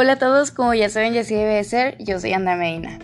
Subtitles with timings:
[0.00, 3.00] Hola a todos, como ya saben y así debe ser, yo soy Anda Medina.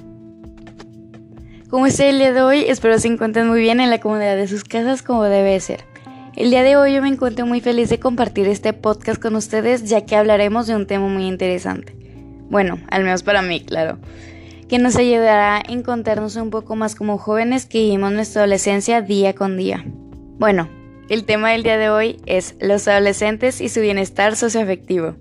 [1.68, 4.46] Como es el día de hoy, espero se encuentren muy bien en la comunidad de
[4.46, 5.80] sus casas como debe ser.
[6.36, 9.82] El día de hoy yo me encuentro muy feliz de compartir este podcast con ustedes
[9.90, 11.96] ya que hablaremos de un tema muy interesante.
[12.48, 13.98] Bueno, al menos para mí, claro.
[14.68, 19.34] Que nos ayudará a encontrarnos un poco más como jóvenes que vivimos nuestra adolescencia día
[19.34, 19.84] con día.
[20.38, 20.68] Bueno,
[21.08, 25.16] el tema del día de hoy es los adolescentes y su bienestar socioafectivo.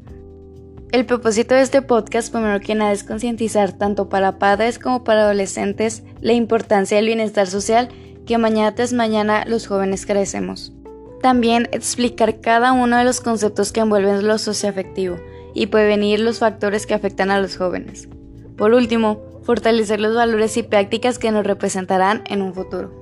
[0.94, 5.24] El propósito de este podcast, primero que nada, es concientizar tanto para padres como para
[5.24, 7.90] adolescentes la importancia del bienestar social
[8.28, 10.72] que mañana tras mañana los jóvenes carecemos.
[11.20, 15.16] También explicar cada uno de los conceptos que envuelven lo socioafectivo
[15.56, 18.08] y prevenir los factores que afectan a los jóvenes.
[18.56, 22.94] Por último, fortalecer los valores y prácticas que nos representarán en un futuro.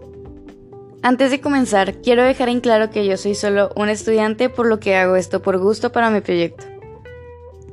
[1.02, 4.80] Antes de comenzar, quiero dejar en claro que yo soy solo un estudiante por lo
[4.80, 6.71] que hago esto por gusto para mi proyecto.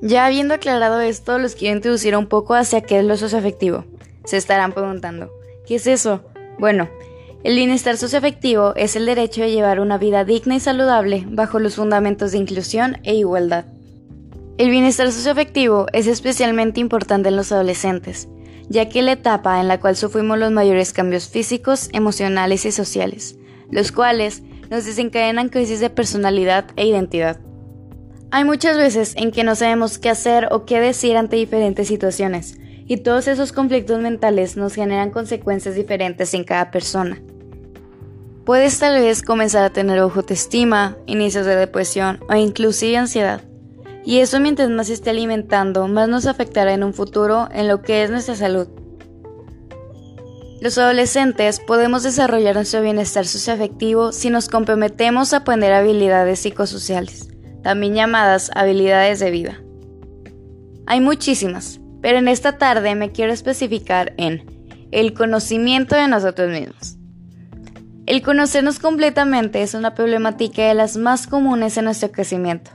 [0.00, 3.84] Ya habiendo aclarado esto, los quiero introducir un poco hacia qué es lo socioafectivo.
[4.24, 5.32] Se estarán preguntando,
[5.66, 6.22] ¿qué es eso?
[6.58, 6.88] Bueno,
[7.42, 11.76] el bienestar socioafectivo es el derecho de llevar una vida digna y saludable bajo los
[11.76, 13.64] fundamentos de inclusión e igualdad.
[14.56, 18.28] El bienestar socioafectivo es especialmente importante en los adolescentes,
[18.68, 22.72] ya que es la etapa en la cual sufrimos los mayores cambios físicos, emocionales y
[22.72, 23.36] sociales,
[23.70, 27.40] los cuales nos desencadenan crisis de personalidad e identidad.
[28.30, 32.58] Hay muchas veces en que no sabemos qué hacer o qué decir ante diferentes situaciones,
[32.86, 37.22] y todos esos conflictos mentales nos generan consecuencias diferentes en cada persona.
[38.44, 43.42] Puedes tal vez comenzar a tener bajo autoestima, inicios de depresión o inclusive ansiedad.
[44.04, 47.82] Y eso mientras más se esté alimentando, más nos afectará en un futuro en lo
[47.82, 48.68] que es nuestra salud.
[50.60, 57.28] Los adolescentes podemos desarrollar nuestro bienestar socioafectivo si nos comprometemos a aprender habilidades psicosociales,
[57.62, 59.60] también llamadas habilidades de vida.
[60.86, 64.44] Hay muchísimas, pero en esta tarde me quiero especificar en
[64.90, 66.96] el conocimiento de nosotros mismos.
[68.06, 72.70] El conocernos completamente es una problemática de las más comunes en nuestro crecimiento.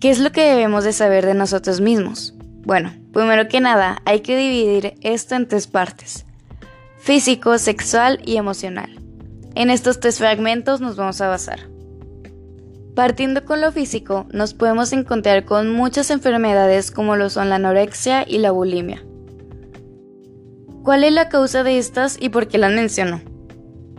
[0.00, 2.34] ¿Qué es lo que debemos de saber de nosotros mismos?
[2.64, 6.26] Bueno, primero que nada, hay que dividir esto en tres partes.
[7.00, 9.00] Físico, sexual y emocional.
[9.56, 11.71] En estos tres fragmentos nos vamos a basar.
[12.94, 18.24] Partiendo con lo físico, nos podemos encontrar con muchas enfermedades como lo son la anorexia
[18.28, 19.02] y la bulimia.
[20.82, 23.22] ¿Cuál es la causa de estas y por qué las menciono?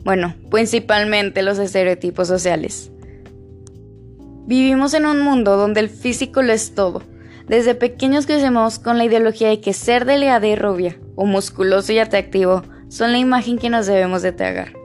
[0.03, 2.91] Bueno, principalmente los estereotipos sociales.
[4.45, 7.01] Vivimos en un mundo donde el físico lo es todo.
[7.47, 11.99] Desde pequeños crecemos con la ideología de que ser delgada y rubia, o musculoso y
[11.99, 14.82] atractivo, son la imagen que nos debemos de tragar.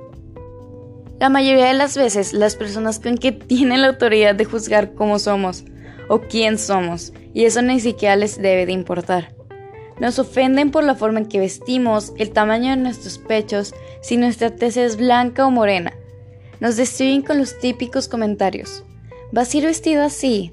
[1.18, 5.18] La mayoría de las veces las personas creen que tienen la autoridad de juzgar cómo
[5.18, 5.64] somos
[6.08, 9.34] o quién somos, y eso ni siquiera les debe de importar.
[10.00, 14.54] Nos ofenden por la forma en que vestimos, el tamaño de nuestros pechos, si nuestra
[14.54, 15.92] tez es blanca o morena.
[16.60, 18.84] Nos destruyen con los típicos comentarios.
[19.32, 20.52] Vas a ir vestido así.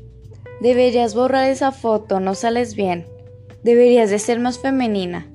[0.61, 3.05] Deberías borrar esa foto, no sales bien.
[3.63, 5.27] Deberías de ser más femenina.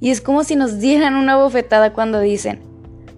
[0.00, 2.69] Y es como si nos dieran una bofetada cuando dicen,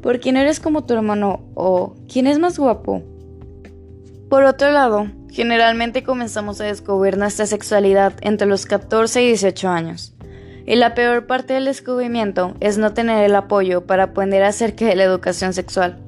[0.02, 1.40] ¿por qué no eres como tu hermano?
[1.54, 3.02] o ¿quién es más guapo?
[4.28, 10.14] Por otro lado, generalmente comenzamos a descubrir nuestra sexualidad entre los 14 y 18 años.
[10.66, 14.96] Y la peor parte del descubrimiento es no tener el apoyo para aprender acerca de
[14.96, 15.98] la educación sexual.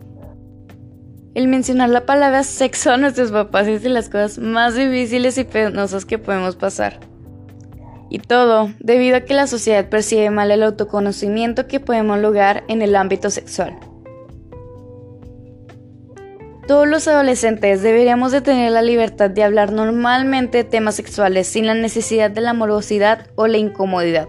[1.35, 5.45] El mencionar la palabra sexo a nuestros papás es de las cosas más difíciles y
[5.45, 7.01] penosas que podemos pasar.
[8.15, 12.81] Y todo debido a que la sociedad percibe mal el autoconocimiento que podemos lograr en
[12.81, 13.77] el ámbito sexual.
[16.69, 21.67] Todos los adolescentes deberíamos de tener la libertad de hablar normalmente de temas sexuales sin
[21.67, 24.29] la necesidad de la morosidad o la incomodidad.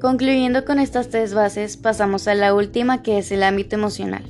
[0.00, 4.24] Concluyendo con estas tres bases, pasamos a la última que es el ámbito emocional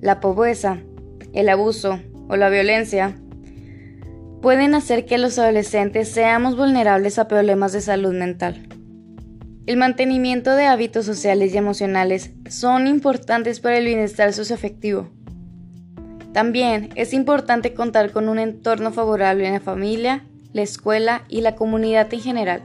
[0.00, 0.78] la pobreza,
[1.32, 1.98] el abuso
[2.28, 3.16] o la violencia
[4.40, 8.68] pueden hacer que los adolescentes seamos vulnerables a problemas de salud mental.
[9.66, 15.10] El mantenimiento de hábitos sociales y emocionales son importantes para el bienestar socioafectivo.
[16.32, 21.54] También es importante contar con un entorno favorable en la familia, la escuela y la
[21.54, 22.62] comunidad en general.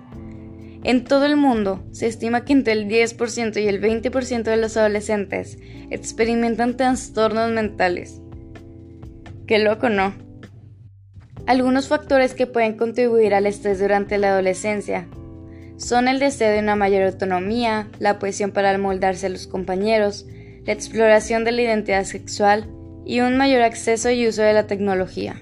[0.83, 4.77] En todo el mundo se estima que entre el 10% y el 20% de los
[4.77, 5.57] adolescentes
[5.89, 8.21] experimentan trastornos mentales.
[9.47, 10.22] Qué loco, ¿no?
[11.45, 15.07] Algunos factores que pueden contribuir al estrés durante la adolescencia
[15.75, 20.25] son el deseo de una mayor autonomía, la presión para moldarse a los compañeros,
[20.65, 22.69] la exploración de la identidad sexual
[23.05, 25.35] y un mayor acceso y uso de la tecnología.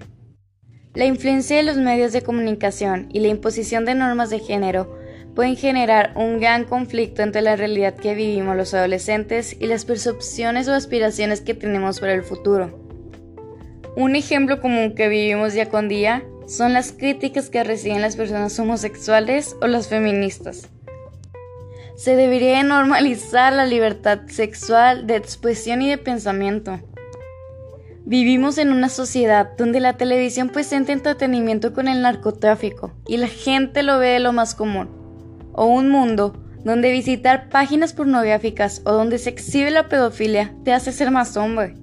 [0.96, 4.98] La influencia de los medios de comunicación y la imposición de normas de género
[5.36, 10.68] pueden generar un gran conflicto entre la realidad que vivimos los adolescentes y las percepciones
[10.68, 12.81] o aspiraciones que tenemos para el futuro.
[13.96, 18.58] Un ejemplo común que vivimos día con día son las críticas que reciben las personas
[18.58, 20.70] homosexuales o las feministas.
[21.98, 26.80] Se debería normalizar la libertad sexual de expresión y de pensamiento.
[28.06, 33.84] Vivimos en una sociedad donde la televisión presenta entretenimiento con el narcotráfico y la gente
[33.84, 34.90] lo ve de lo más común.
[35.52, 40.94] O un mundo donde visitar páginas pornográficas o donde se exhibe la pedofilia te hace
[40.94, 41.81] ser más hombre.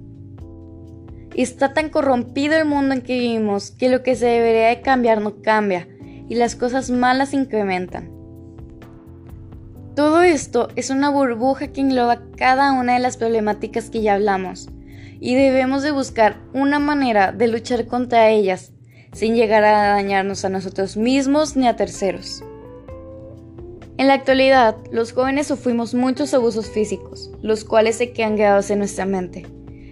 [1.39, 5.21] Está tan corrompido el mundo en que vivimos que lo que se debería de cambiar
[5.21, 5.87] no cambia
[6.27, 8.11] y las cosas malas incrementan.
[9.95, 14.67] Todo esto es una burbuja que engloba cada una de las problemáticas que ya hablamos
[15.21, 18.73] y debemos de buscar una manera de luchar contra ellas
[19.13, 22.43] sin llegar a dañarnos a nosotros mismos ni a terceros.
[23.97, 28.79] En la actualidad, los jóvenes sufrimos muchos abusos físicos, los cuales se quedan grabados en
[28.79, 29.45] nuestra mente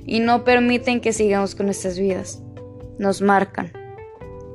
[0.07, 2.41] y no permiten que sigamos con nuestras vidas.
[2.97, 3.71] Nos marcan.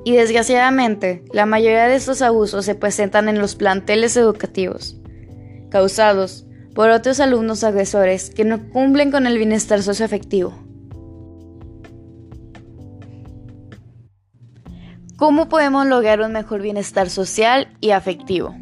[0.05, 5.01] Y desgraciadamente, la mayoría de estos abusos se presentan en los planteles educativos,
[5.71, 10.55] causados por otros alumnos agresores que no cumplen con el bienestar socioafectivo.
[15.17, 18.57] ¿Cómo podemos lograr un mejor bienestar social y afectivo?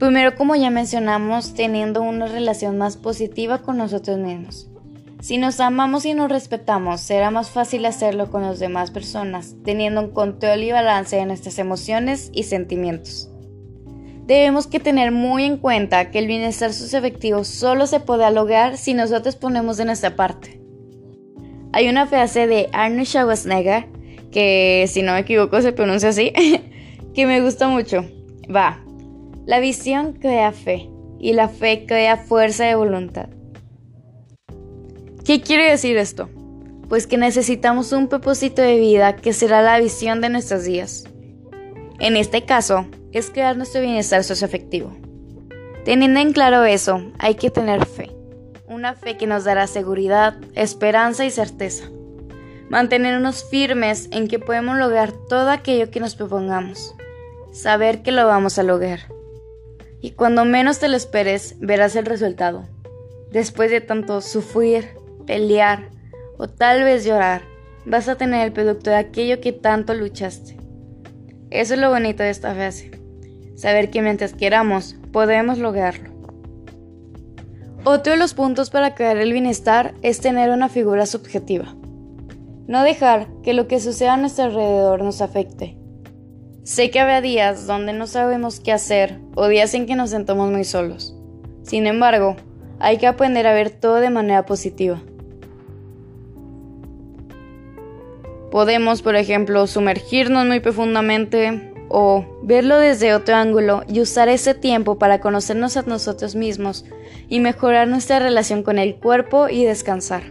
[0.00, 4.66] Primero, como ya mencionamos, teniendo una relación más positiva con nosotros mismos.
[5.20, 10.00] Si nos amamos y nos respetamos, será más fácil hacerlo con las demás personas, teniendo
[10.00, 13.30] un control y balance de nuestras emociones y sentimientos.
[14.24, 18.94] Debemos que tener muy en cuenta que el bienestar socioafectivo solo se puede lograr si
[18.94, 20.62] nosotros ponemos de nuestra parte.
[21.74, 23.84] Hay una frase de Arnold Schwarzenegger,
[24.32, 26.32] que si no me equivoco se pronuncia así,
[27.14, 28.06] que me gusta mucho.
[28.48, 28.82] Va,
[29.50, 30.88] la visión crea fe
[31.18, 33.30] y la fe crea fuerza de voluntad.
[35.24, 36.30] ¿Qué quiere decir esto?
[36.88, 41.02] Pues que necesitamos un propósito de vida que será la visión de nuestros días.
[41.98, 44.92] En este caso, es crear nuestro bienestar socioafectivo.
[45.84, 48.12] Teniendo en claro eso, hay que tener fe.
[48.68, 51.90] Una fe que nos dará seguridad, esperanza y certeza.
[52.68, 56.94] Mantenernos firmes en que podemos lograr todo aquello que nos propongamos.
[57.50, 59.00] Saber que lo vamos a lograr.
[60.00, 62.68] Y cuando menos te lo esperes, verás el resultado.
[63.30, 64.88] Después de tanto sufrir,
[65.26, 65.90] pelear
[66.38, 67.42] o tal vez llorar,
[67.84, 70.56] vas a tener el producto de aquello que tanto luchaste.
[71.50, 73.00] Eso es lo bonito de esta frase
[73.60, 76.08] saber que mientras queramos, podemos lograrlo.
[77.84, 81.74] Otro de los puntos para crear el bienestar es tener una figura subjetiva.
[82.66, 85.76] No dejar que lo que suceda a nuestro alrededor nos afecte.
[86.62, 90.50] Sé que habrá días donde no sabemos qué hacer o días en que nos sentamos
[90.50, 91.16] muy solos.
[91.62, 92.36] Sin embargo,
[92.78, 95.02] hay que aprender a ver todo de manera positiva.
[98.50, 104.98] Podemos, por ejemplo, sumergirnos muy profundamente o verlo desde otro ángulo y usar ese tiempo
[104.98, 106.84] para conocernos a nosotros mismos
[107.28, 110.22] y mejorar nuestra relación con el cuerpo y descansar.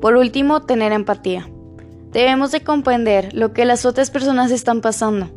[0.00, 1.50] Por último, tener empatía.
[2.12, 5.30] Debemos de comprender lo que las otras personas están pasando.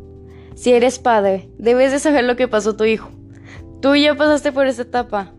[0.54, 3.10] Si eres padre, debes de saber lo que pasó tu hijo.
[3.80, 5.32] Tú ya pasaste por esa etapa.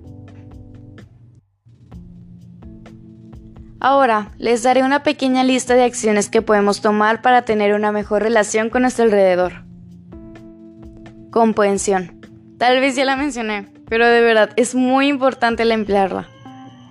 [3.80, 8.24] Ahora les daré una pequeña lista de acciones que podemos tomar para tener una mejor
[8.24, 9.66] relación con nuestro alrededor.
[11.32, 12.22] Comprensión.
[12.58, 16.30] Tal vez ya la mencioné, pero de verdad es muy importante la emplearla.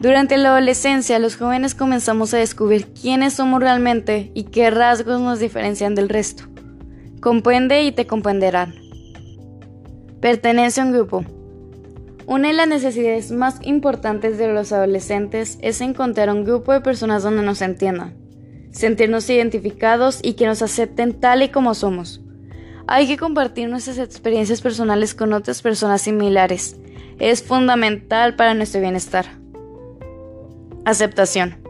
[0.02, 5.38] Durante la adolescencia los jóvenes comenzamos a descubrir quiénes somos realmente y qué rasgos nos
[5.38, 6.42] diferencian del resto.
[7.20, 8.74] Comprende y te comprenderán.
[10.20, 11.24] Pertenece a un grupo.
[12.26, 17.22] Una de las necesidades más importantes de los adolescentes es encontrar un grupo de personas
[17.22, 18.16] donde nos entiendan,
[18.72, 22.20] sentirnos identificados y que nos acepten tal y como somos.
[22.88, 26.76] Hay que compartir nuestras experiencias personales con otras personas similares.
[27.20, 29.41] Es fundamental para nuestro bienestar.
[30.84, 31.62] Aceptación.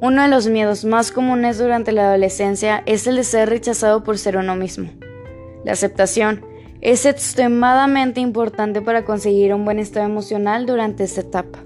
[0.00, 4.16] Uno de los miedos más comunes durante la adolescencia es el de ser rechazado por
[4.16, 4.90] ser uno mismo.
[5.62, 6.42] La aceptación
[6.80, 11.58] es extremadamente importante para conseguir un buen estado emocional durante esta etapa.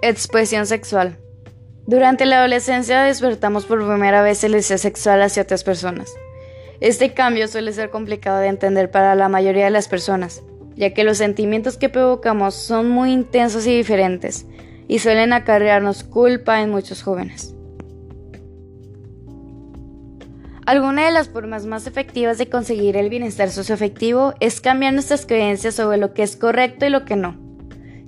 [0.00, 1.18] Expresión sexual.
[1.88, 6.14] Durante la adolescencia despertamos por primera vez el deseo sexual hacia otras personas.
[6.80, 10.44] Este cambio suele ser complicado de entender para la mayoría de las personas,
[10.76, 14.46] ya que los sentimientos que provocamos son muy intensos y diferentes,
[14.88, 17.56] y suelen acarrearnos culpa en muchos jóvenes.
[20.66, 25.76] Alguna de las formas más efectivas de conseguir el bienestar socioafectivo es cambiar nuestras creencias
[25.76, 27.36] sobre lo que es correcto y lo que no.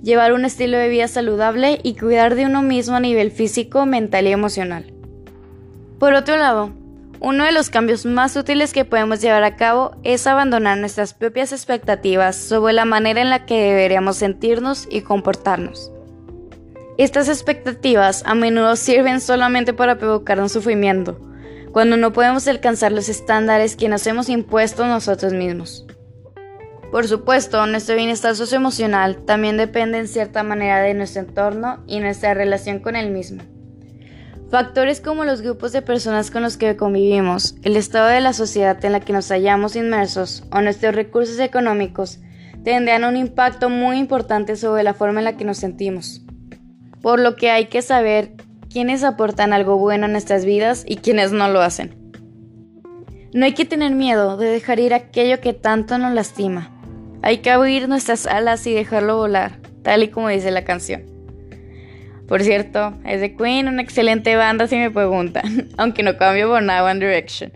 [0.03, 4.27] Llevar un estilo de vida saludable y cuidar de uno mismo a nivel físico, mental
[4.27, 4.93] y emocional.
[5.99, 6.71] Por otro lado,
[7.21, 11.51] uno de los cambios más útiles que podemos llevar a cabo es abandonar nuestras propias
[11.51, 15.91] expectativas sobre la manera en la que deberíamos sentirnos y comportarnos.
[16.97, 21.19] Estas expectativas a menudo sirven solamente para provocarnos sufrimiento,
[21.71, 25.85] cuando no podemos alcanzar los estándares que nos hemos impuesto nosotros mismos.
[26.91, 32.33] Por supuesto, nuestro bienestar socioemocional también depende en cierta manera de nuestro entorno y nuestra
[32.33, 33.43] relación con él mismo.
[34.49, 38.83] Factores como los grupos de personas con los que convivimos, el estado de la sociedad
[38.83, 42.17] en la que nos hallamos inmersos o nuestros recursos económicos
[42.63, 46.23] tendrán un impacto muy importante sobre la forma en la que nos sentimos.
[46.99, 48.31] Por lo que hay que saber
[48.71, 51.95] quiénes aportan algo bueno a nuestras vidas y quiénes no lo hacen.
[53.31, 56.71] No hay que tener miedo de dejar ir aquello que tanto nos lastima.
[57.21, 61.08] Hay que abrir nuestras alas y dejarlo volar, tal y como dice la canción.
[62.29, 66.61] Por cierto, es de Queen, una excelente banda si me preguntan, aunque no cambio por
[66.61, 67.51] nada One Direction.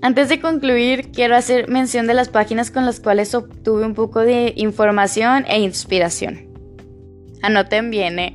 [0.00, 4.20] Antes de concluir, quiero hacer mención de las páginas con las cuales obtuve un poco
[4.20, 6.46] de información e inspiración.
[7.42, 8.32] Anoten bien, ¿eh?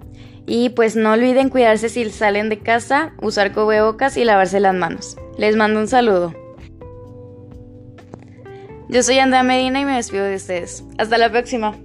[0.45, 5.15] Y pues no olviden cuidarse si salen de casa, usar cubrebocas y lavarse las manos.
[5.37, 6.42] Les mando un saludo.
[8.93, 10.83] Yo soy Andrea Medina y me despido de ustedes.
[11.00, 11.75] Hasta la próxima.